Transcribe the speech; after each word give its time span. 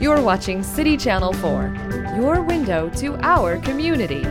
You're 0.00 0.22
watching 0.22 0.62
City 0.62 0.96
Channel 0.96 1.32
4, 1.32 2.14
your 2.14 2.40
window 2.40 2.88
to 2.90 3.16
our 3.16 3.58
community. 3.58 4.22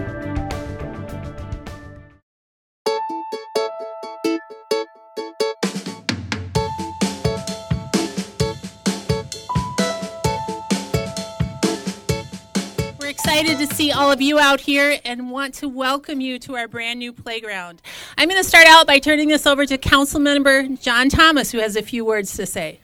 We're 12.98 13.10
excited 13.10 13.58
to 13.58 13.68
see 13.76 13.92
all 13.92 14.10
of 14.10 14.22
you 14.22 14.40
out 14.40 14.62
here 14.62 15.02
and 15.04 15.30
want 15.30 15.54
to 15.56 15.68
welcome 15.68 16.22
you 16.22 16.40
to 16.40 16.56
our 16.56 16.70
brand 16.70 17.00
new 17.00 17.12
playground. 17.12 17.82
I'm 18.18 18.30
going 18.30 18.42
to 18.42 18.48
start 18.48 18.68
out 18.68 18.88
by 18.88 19.00
turning 19.00 19.28
this 19.28 19.46
over 19.46 19.66
to 19.66 19.78
Council 19.78 20.22
Member 20.22 20.66
John 20.78 21.10
Thomas, 21.10 21.52
who 21.52 21.60
has 21.60 21.76
a 21.76 21.82
few 21.82 22.06
words 22.06 22.38
to 22.38 22.46
say. 22.46 22.80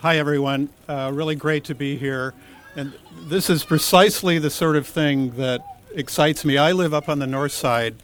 Hi, 0.00 0.18
everyone. 0.18 0.68
Uh, 0.88 1.10
really 1.12 1.34
great 1.34 1.64
to 1.64 1.74
be 1.74 1.96
here. 1.96 2.32
And 2.76 2.92
this 3.22 3.50
is 3.50 3.64
precisely 3.64 4.38
the 4.38 4.48
sort 4.48 4.76
of 4.76 4.86
thing 4.86 5.32
that 5.32 5.60
excites 5.92 6.44
me. 6.44 6.56
I 6.56 6.70
live 6.70 6.94
up 6.94 7.08
on 7.08 7.18
the 7.18 7.26
north 7.26 7.50
side, 7.50 7.96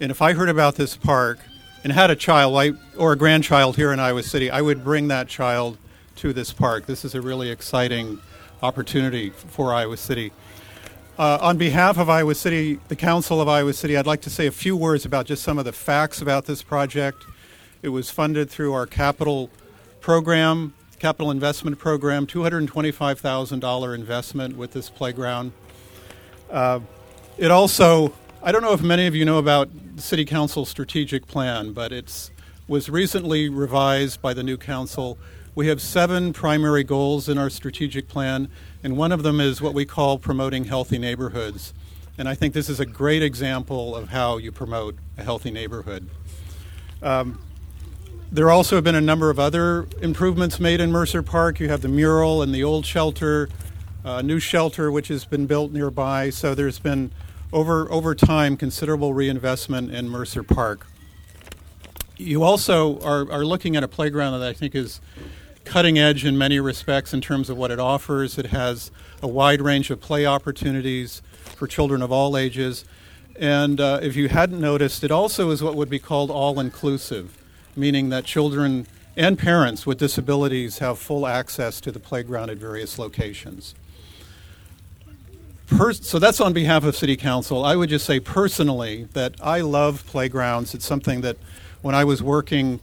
and 0.00 0.10
if 0.10 0.22
I 0.22 0.32
heard 0.32 0.48
about 0.48 0.76
this 0.76 0.96
park 0.96 1.38
and 1.82 1.92
had 1.92 2.10
a 2.10 2.16
child 2.16 2.56
I, 2.56 2.72
or 2.96 3.12
a 3.12 3.16
grandchild 3.16 3.76
here 3.76 3.92
in 3.92 4.00
Iowa 4.00 4.22
City, 4.22 4.50
I 4.50 4.62
would 4.62 4.82
bring 4.82 5.08
that 5.08 5.28
child 5.28 5.76
to 6.16 6.32
this 6.32 6.50
park. 6.50 6.86
This 6.86 7.04
is 7.04 7.14
a 7.14 7.20
really 7.20 7.50
exciting 7.50 8.20
opportunity 8.62 9.28
for 9.28 9.74
Iowa 9.74 9.98
City. 9.98 10.32
Uh, 11.18 11.36
on 11.42 11.58
behalf 11.58 11.98
of 11.98 12.08
Iowa 12.08 12.36
City, 12.36 12.80
the 12.88 12.96
Council 12.96 13.42
of 13.42 13.48
Iowa 13.48 13.74
City, 13.74 13.98
I'd 13.98 14.06
like 14.06 14.22
to 14.22 14.30
say 14.30 14.46
a 14.46 14.50
few 14.50 14.78
words 14.78 15.04
about 15.04 15.26
just 15.26 15.42
some 15.42 15.58
of 15.58 15.66
the 15.66 15.74
facts 15.74 16.22
about 16.22 16.46
this 16.46 16.62
project. 16.62 17.22
It 17.82 17.90
was 17.90 18.08
funded 18.08 18.48
through 18.48 18.72
our 18.72 18.86
capital 18.86 19.50
program, 20.00 20.72
capital 21.04 21.30
investment 21.30 21.78
program, 21.78 22.26
$225,000 22.26 23.94
investment 23.94 24.56
with 24.56 24.72
this 24.72 24.88
playground. 24.88 25.52
Uh, 26.50 26.80
it 27.36 27.50
also, 27.50 28.14
I 28.42 28.52
don't 28.52 28.62
know 28.62 28.72
if 28.72 28.80
many 28.80 29.06
of 29.06 29.14
you 29.14 29.26
know 29.26 29.36
about 29.36 29.68
the 29.96 30.00
City 30.00 30.24
Council 30.24 30.64
strategic 30.64 31.26
plan, 31.26 31.74
but 31.74 31.92
it 31.92 32.30
was 32.66 32.88
recently 32.88 33.50
revised 33.50 34.22
by 34.22 34.32
the 34.32 34.42
new 34.42 34.56
council. 34.56 35.18
We 35.54 35.66
have 35.66 35.82
seven 35.82 36.32
primary 36.32 36.84
goals 36.84 37.28
in 37.28 37.36
our 37.36 37.50
strategic 37.50 38.08
plan, 38.08 38.48
and 38.82 38.96
one 38.96 39.12
of 39.12 39.22
them 39.22 39.40
is 39.40 39.60
what 39.60 39.74
we 39.74 39.84
call 39.84 40.16
promoting 40.16 40.64
healthy 40.64 40.96
neighborhoods. 40.96 41.74
And 42.16 42.26
I 42.26 42.34
think 42.34 42.54
this 42.54 42.70
is 42.70 42.80
a 42.80 42.86
great 42.86 43.22
example 43.22 43.94
of 43.94 44.08
how 44.08 44.38
you 44.38 44.50
promote 44.50 44.96
a 45.18 45.22
healthy 45.22 45.50
neighborhood. 45.50 46.08
Um, 47.02 47.40
there 48.34 48.50
also 48.50 48.74
have 48.74 48.82
been 48.82 48.96
a 48.96 49.00
number 49.00 49.30
of 49.30 49.38
other 49.38 49.86
improvements 50.02 50.58
made 50.58 50.80
in 50.80 50.90
Mercer 50.90 51.22
Park. 51.22 51.60
You 51.60 51.68
have 51.68 51.82
the 51.82 51.88
mural 51.88 52.42
and 52.42 52.52
the 52.52 52.64
old 52.64 52.84
shelter, 52.84 53.48
a 54.04 54.08
uh, 54.08 54.22
new 54.22 54.40
shelter 54.40 54.90
which 54.90 55.06
has 55.06 55.24
been 55.24 55.46
built 55.46 55.70
nearby. 55.70 56.30
So 56.30 56.52
there's 56.52 56.80
been 56.80 57.12
over 57.52 57.88
over 57.92 58.12
time 58.12 58.56
considerable 58.56 59.14
reinvestment 59.14 59.92
in 59.92 60.08
Mercer 60.08 60.42
Park. 60.42 60.84
You 62.16 62.42
also 62.42 62.98
are, 63.02 63.30
are 63.30 63.44
looking 63.44 63.76
at 63.76 63.84
a 63.84 63.88
playground 63.88 64.40
that 64.40 64.48
I 64.48 64.52
think 64.52 64.74
is 64.74 65.00
cutting 65.64 65.96
edge 65.96 66.24
in 66.24 66.36
many 66.36 66.58
respects 66.58 67.14
in 67.14 67.20
terms 67.20 67.48
of 67.48 67.56
what 67.56 67.70
it 67.70 67.78
offers. 67.78 68.36
It 68.36 68.46
has 68.46 68.90
a 69.22 69.28
wide 69.28 69.60
range 69.60 69.90
of 69.90 70.00
play 70.00 70.26
opportunities 70.26 71.22
for 71.54 71.68
children 71.68 72.02
of 72.02 72.10
all 72.10 72.36
ages. 72.36 72.84
And 73.38 73.80
uh, 73.80 74.00
if 74.02 74.16
you 74.16 74.28
hadn't 74.28 74.60
noticed, 74.60 75.04
it 75.04 75.12
also 75.12 75.50
is 75.50 75.62
what 75.62 75.76
would 75.76 75.88
be 75.88 76.00
called 76.00 76.32
all 76.32 76.58
inclusive, 76.58 77.38
meaning 77.76 78.08
that 78.10 78.24
children 78.24 78.86
and 79.16 79.38
parents 79.38 79.86
with 79.86 79.98
disabilities 79.98 80.78
have 80.78 80.98
full 80.98 81.26
access 81.26 81.80
to 81.80 81.92
the 81.92 82.00
playground 82.00 82.50
at 82.50 82.56
various 82.56 82.98
locations. 82.98 83.74
Per- 85.66 85.92
so 85.92 86.18
that's 86.18 86.40
on 86.40 86.52
behalf 86.52 86.84
of 86.84 86.96
City 86.96 87.16
Council. 87.16 87.64
I 87.64 87.76
would 87.76 87.88
just 87.88 88.04
say 88.04 88.20
personally 88.20 89.04
that 89.12 89.34
I 89.40 89.60
love 89.60 90.04
playgrounds. 90.06 90.74
It's 90.74 90.84
something 90.84 91.22
that 91.22 91.36
when 91.82 91.94
I 91.94 92.04
was 92.04 92.22
working 92.22 92.80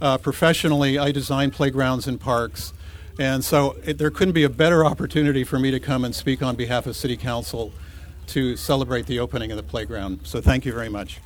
uh, 0.00 0.18
professionally, 0.18 0.98
I 0.98 1.12
designed 1.12 1.52
playgrounds 1.52 2.06
and 2.06 2.20
parks. 2.20 2.72
And 3.18 3.44
so 3.44 3.76
it, 3.84 3.98
there 3.98 4.10
couldn't 4.10 4.34
be 4.34 4.42
a 4.42 4.48
better 4.48 4.84
opportunity 4.84 5.44
for 5.44 5.58
me 5.58 5.70
to 5.70 5.78
come 5.78 6.04
and 6.04 6.14
speak 6.14 6.42
on 6.42 6.56
behalf 6.56 6.86
of 6.86 6.96
City 6.96 7.16
Council 7.16 7.72
to 8.28 8.56
celebrate 8.56 9.06
the 9.06 9.20
opening 9.20 9.50
of 9.50 9.56
the 9.56 9.62
playground. 9.62 10.20
So 10.24 10.40
thank 10.40 10.64
you 10.64 10.72
very 10.72 10.88
much. 10.88 11.20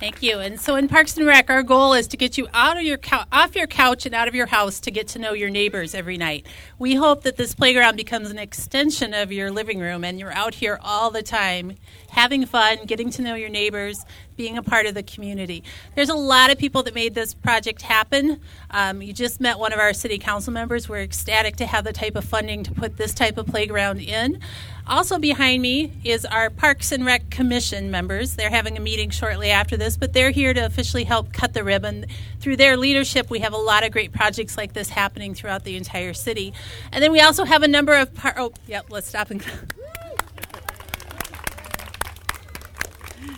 Thank 0.00 0.22
you. 0.22 0.38
And 0.38 0.58
so 0.58 0.76
in 0.76 0.88
Parks 0.88 1.18
and 1.18 1.26
Rec, 1.26 1.50
our 1.50 1.62
goal 1.62 1.92
is 1.92 2.06
to 2.06 2.16
get 2.16 2.38
you 2.38 2.48
out 2.54 2.78
of 2.78 2.82
your 2.84 2.96
cou- 2.96 3.26
off 3.30 3.54
your 3.54 3.66
couch 3.66 4.06
and 4.06 4.14
out 4.14 4.28
of 4.28 4.34
your 4.34 4.46
house 4.46 4.80
to 4.80 4.90
get 4.90 5.08
to 5.08 5.18
know 5.18 5.34
your 5.34 5.50
neighbors 5.50 5.94
every 5.94 6.16
night. 6.16 6.46
We 6.78 6.94
hope 6.94 7.22
that 7.24 7.36
this 7.36 7.54
playground 7.54 7.96
becomes 7.96 8.30
an 8.30 8.38
extension 8.38 9.12
of 9.12 9.30
your 9.30 9.50
living 9.50 9.78
room 9.78 10.02
and 10.02 10.18
you're 10.18 10.32
out 10.32 10.54
here 10.54 10.80
all 10.82 11.10
the 11.10 11.22
time 11.22 11.76
having 12.08 12.46
fun, 12.46 12.78
getting 12.86 13.10
to 13.10 13.22
know 13.22 13.34
your 13.34 13.50
neighbors, 13.50 14.06
being 14.40 14.56
a 14.56 14.62
part 14.62 14.86
of 14.86 14.94
the 14.94 15.02
community. 15.02 15.62
There's 15.94 16.08
a 16.08 16.14
lot 16.14 16.50
of 16.50 16.56
people 16.56 16.82
that 16.84 16.94
made 16.94 17.14
this 17.14 17.34
project 17.34 17.82
happen. 17.82 18.40
Um, 18.70 19.02
you 19.02 19.12
just 19.12 19.38
met 19.38 19.58
one 19.58 19.70
of 19.74 19.78
our 19.78 19.92
city 19.92 20.16
council 20.16 20.50
members. 20.50 20.88
We're 20.88 21.02
ecstatic 21.02 21.56
to 21.56 21.66
have 21.66 21.84
the 21.84 21.92
type 21.92 22.16
of 22.16 22.24
funding 22.24 22.62
to 22.62 22.72
put 22.72 22.96
this 22.96 23.12
type 23.12 23.36
of 23.36 23.48
playground 23.48 24.00
in. 24.00 24.40
Also 24.86 25.18
behind 25.18 25.60
me 25.60 25.92
is 26.04 26.24
our 26.24 26.48
Parks 26.48 26.90
and 26.90 27.04
Rec 27.04 27.28
Commission 27.28 27.90
members. 27.90 28.36
They're 28.36 28.48
having 28.48 28.78
a 28.78 28.80
meeting 28.80 29.10
shortly 29.10 29.50
after 29.50 29.76
this, 29.76 29.98
but 29.98 30.14
they're 30.14 30.30
here 30.30 30.54
to 30.54 30.64
officially 30.64 31.04
help 31.04 31.34
cut 31.34 31.52
the 31.52 31.62
ribbon. 31.62 32.06
Through 32.40 32.56
their 32.56 32.78
leadership, 32.78 33.28
we 33.28 33.40
have 33.40 33.52
a 33.52 33.58
lot 33.58 33.84
of 33.84 33.90
great 33.92 34.10
projects 34.10 34.56
like 34.56 34.72
this 34.72 34.88
happening 34.88 35.34
throughout 35.34 35.64
the 35.64 35.76
entire 35.76 36.14
city. 36.14 36.54
And 36.92 37.04
then 37.04 37.12
we 37.12 37.20
also 37.20 37.44
have 37.44 37.62
a 37.62 37.68
number 37.68 37.94
of 37.94 38.14
par- 38.14 38.36
oh, 38.38 38.54
yep, 38.66 38.86
let's 38.88 39.06
stop 39.06 39.30
and 39.30 39.44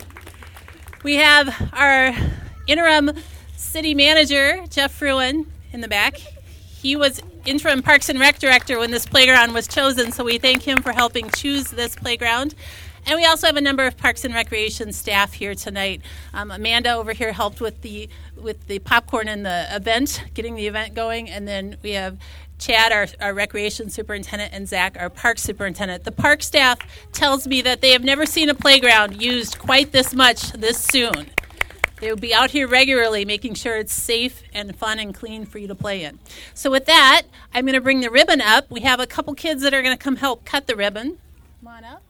We 1.03 1.15
have 1.15 1.69
our 1.73 2.15
interim 2.65 3.11
city 3.57 3.93
manager, 3.93 4.65
Geoff 4.69 4.93
Fruin, 4.93 5.45
in 5.73 5.81
the 5.81 5.89
back. 5.89 6.15
He 6.15 6.95
was 6.95 7.21
interim 7.43 7.81
Parks 7.81 8.07
and 8.07 8.21
Rec 8.21 8.39
director 8.39 8.79
when 8.79 8.91
this 8.91 9.05
playground 9.05 9.53
was 9.53 9.67
chosen, 9.67 10.13
so 10.13 10.23
we 10.23 10.37
thank 10.37 10.61
him 10.61 10.81
for 10.81 10.93
helping 10.93 11.29
choose 11.31 11.65
this 11.71 11.93
playground. 11.93 12.55
And 13.05 13.17
we 13.17 13.25
also 13.25 13.47
have 13.47 13.57
a 13.57 13.61
number 13.61 13.85
of 13.85 13.97
Parks 13.97 14.23
and 14.23 14.33
Recreation 14.33 14.93
staff 14.93 15.33
here 15.33 15.55
tonight. 15.55 16.01
Um, 16.33 16.51
Amanda 16.51 16.93
over 16.93 17.11
here 17.11 17.33
helped 17.33 17.59
with 17.59 17.81
the 17.81 18.07
with 18.37 18.67
the 18.67 18.79
popcorn 18.79 19.27
and 19.27 19.45
the 19.45 19.67
event, 19.75 20.23
getting 20.33 20.55
the 20.55 20.67
event 20.67 20.93
going, 20.93 21.29
and 21.29 21.45
then 21.45 21.75
we 21.83 21.91
have 21.91 22.17
Chad, 22.63 22.93
our, 22.93 23.07
our 23.19 23.33
recreation 23.33 23.89
superintendent, 23.89 24.53
and 24.53 24.67
Zach, 24.69 24.95
our 24.97 25.09
park 25.09 25.37
superintendent. 25.37 26.05
The 26.05 26.13
park 26.13 26.41
staff 26.41 26.79
tells 27.11 27.45
me 27.45 27.61
that 27.61 27.81
they 27.81 27.91
have 27.91 28.03
never 28.05 28.25
seen 28.25 28.47
a 28.49 28.53
playground 28.55 29.21
used 29.21 29.59
quite 29.59 29.91
this 29.91 30.13
much 30.13 30.51
this 30.53 30.77
soon. 30.79 31.29
They 31.99 32.09
will 32.09 32.17
be 32.17 32.33
out 32.33 32.51
here 32.51 32.67
regularly 32.67 33.25
making 33.25 33.55
sure 33.55 33.77
it's 33.77 33.93
safe 33.93 34.43
and 34.53 34.75
fun 34.75 34.97
and 34.99 35.13
clean 35.13 35.45
for 35.45 35.57
you 35.57 35.67
to 35.67 35.75
play 35.75 36.03
in. 36.03 36.19
So, 36.53 36.71
with 36.71 36.85
that, 36.85 37.23
I'm 37.53 37.65
going 37.65 37.75
to 37.75 37.81
bring 37.81 37.99
the 38.01 38.09
ribbon 38.09 38.39
up. 38.41 38.69
We 38.71 38.81
have 38.81 38.99
a 38.99 39.07
couple 39.07 39.33
kids 39.35 39.61
that 39.63 39.73
are 39.73 39.81
going 39.81 39.95
to 39.97 40.01
come 40.01 40.17
help 40.17 40.43
cut 40.45 40.67
the 40.67 40.75
ribbon. 40.75 41.17
Come 41.63 41.67
on 41.73 41.83
up. 41.85 42.01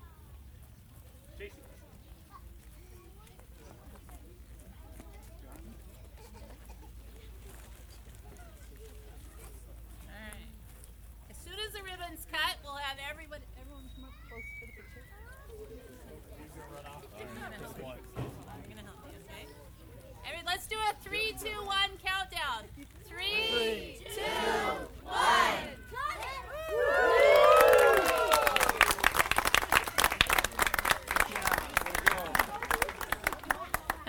All 10.07 10.15
right. 10.15 10.47
As 11.29 11.37
soon 11.37 11.53
as 11.65 11.73
the 11.73 11.83
ribbon's 11.83 12.25
cut, 12.31 12.57
we'll 12.63 12.75
have 12.75 12.97
everyone 13.09 13.39
everyone 13.59 13.83
come 13.95 14.05
up 14.05 14.13
close 14.29 14.41
to 14.59 14.65
the 14.65 14.71
picture. 14.71 15.05
I'm 17.19 17.41
gonna 17.41 17.57
help 17.61 17.77
you. 17.77 17.85
I'm 17.85 18.69
gonna 18.69 18.81
help 18.87 18.99
you, 19.05 19.19
okay? 19.29 19.45
Every- 20.27 20.45
let's 20.45 20.67
do 20.67 20.75
a 20.77 20.93
three, 21.03 21.35
two, 21.41 21.59
one 21.65 21.91
countdown. 22.03 22.65
Three, 23.07 23.99
two, 24.15 24.21
one. 25.05 25.83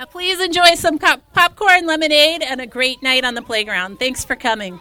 Now, 0.04 0.10
please 0.10 0.38
enjoy 0.38 0.74
some 0.74 0.98
co- 0.98 1.16
popcorn, 1.32 1.86
lemonade, 1.86 2.42
and 2.42 2.60
a 2.60 2.66
great 2.66 3.02
night 3.02 3.24
on 3.24 3.32
the 3.32 3.40
playground. 3.40 3.98
Thanks 3.98 4.22
for 4.22 4.36
coming. 4.36 4.78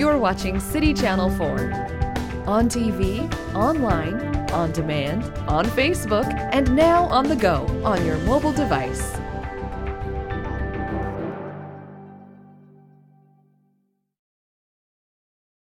You're 0.00 0.16
watching 0.16 0.58
City 0.60 0.94
Channel 0.94 1.28
4. 1.28 1.46
On 2.46 2.70
TV, 2.70 3.30
online, 3.54 4.18
on 4.50 4.72
demand, 4.72 5.24
on 5.46 5.66
Facebook, 5.66 6.24
and 6.54 6.74
now 6.74 7.04
on 7.04 7.28
the 7.28 7.36
go 7.36 7.66
on 7.84 8.06
your 8.06 8.16
mobile 8.20 8.52
device. 8.52 9.12